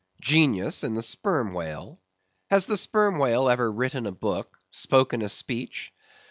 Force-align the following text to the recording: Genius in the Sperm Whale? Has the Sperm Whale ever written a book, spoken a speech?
Genius 0.19 0.83
in 0.83 0.95
the 0.95 1.01
Sperm 1.03 1.53
Whale? 1.53 2.01
Has 2.49 2.65
the 2.65 2.75
Sperm 2.75 3.19
Whale 3.19 3.47
ever 3.47 3.71
written 3.71 4.07
a 4.07 4.11
book, 4.11 4.57
spoken 4.71 5.21
a 5.21 5.29
speech? 5.29 5.93